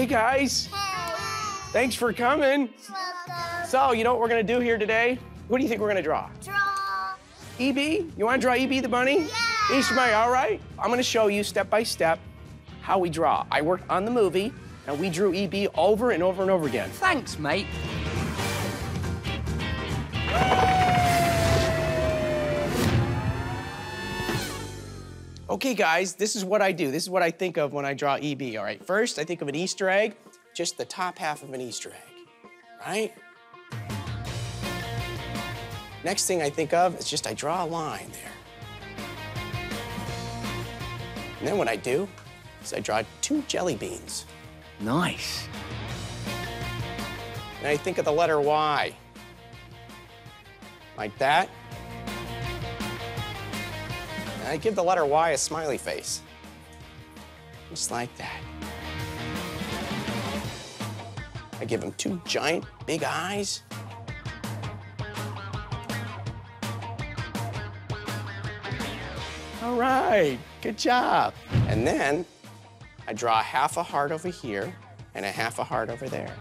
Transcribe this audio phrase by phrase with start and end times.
[0.00, 0.66] Hey, guys.
[1.72, 2.70] Thanks for coming.
[2.88, 3.68] Welcome.
[3.68, 5.18] So, you know what we're gonna do here today?
[5.48, 6.30] What do you think we're gonna draw?
[6.42, 7.12] Draw.
[7.58, 8.10] EB?
[8.16, 9.28] You wanna draw EB the bunny?
[9.28, 9.76] Yeah.
[9.78, 10.58] Ishmael, all right?
[10.78, 12.18] I'm gonna show you step by step
[12.80, 13.44] how we draw.
[13.52, 14.54] I worked on the movie,
[14.86, 16.88] and we drew EB over and over and over again.
[16.92, 17.66] Thanks, mate.
[25.50, 26.92] Okay, guys, this is what I do.
[26.92, 28.80] This is what I think of when I draw EB, all right?
[28.86, 30.14] First, I think of an Easter egg,
[30.54, 32.28] just the top half of an Easter egg,
[32.86, 33.12] right?
[36.04, 38.30] Next thing I think of is just I draw a line there.
[41.40, 42.06] And then what I do
[42.62, 44.26] is I draw two jelly beans.
[44.78, 45.48] Nice.
[47.58, 48.94] And I think of the letter Y.
[50.96, 51.50] Like that.
[54.50, 56.22] I give the letter Y a smiley face.
[57.68, 58.40] Just like that.
[61.60, 63.62] I give him two giant big eyes.
[69.62, 71.32] All right, good job.
[71.68, 72.26] And then
[73.06, 74.74] I draw half a heart over here
[75.14, 76.34] and a half a heart over there.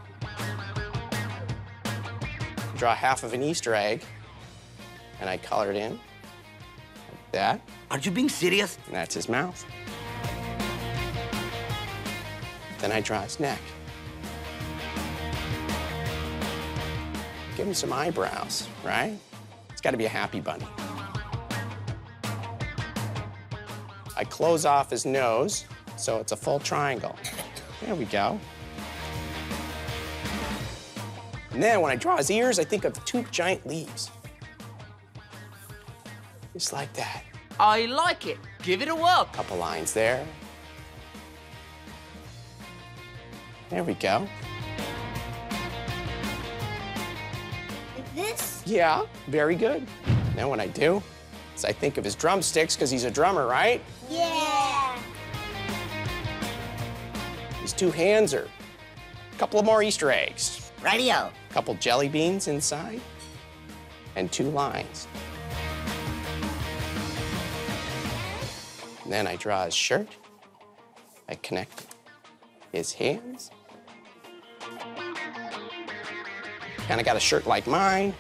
[2.76, 4.02] Draw half of an Easter egg,
[5.22, 6.00] and I color it in
[7.32, 8.78] that, Are you being serious?
[8.92, 9.66] that's his mouth.
[12.80, 13.60] Then I draw his neck.
[17.58, 19.18] Give him some eyebrows, right?
[19.70, 20.66] It's got to be a happy bunny.
[24.16, 25.66] I close off his nose,
[25.98, 27.16] so it's a full triangle.
[27.82, 28.40] There we go.
[31.52, 34.12] And then when I draw his ears, I think of two giant leaves.
[36.60, 37.24] Just like that.
[37.58, 38.38] I like it.
[38.64, 39.30] Give it a whirl.
[39.32, 40.28] Couple lines there.
[43.70, 44.28] There we go.
[47.96, 48.62] Like this?
[48.66, 49.88] Yeah, very good.
[50.36, 51.02] Now what I do
[51.56, 53.82] is I think of his drumsticks because he's a drummer, right?
[54.10, 55.00] Yeah.
[57.62, 58.50] His two hands are
[59.34, 61.14] a couple of more Easter eggs, Radio.
[61.14, 63.00] a couple jelly beans inside,
[64.18, 65.08] and two lines.
[69.10, 70.08] And then I draw his shirt.
[71.28, 71.96] I connect
[72.72, 73.50] his hands.
[76.88, 78.14] Kind of got a shirt like mine.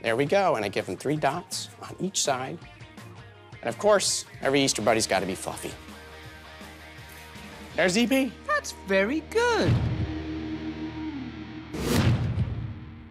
[0.00, 2.56] There we go, and I give him three dots on each side.
[3.62, 5.72] And of course, every Easter bunny's got to be fluffy.
[7.74, 8.30] There's EB.
[8.46, 9.72] That's very good.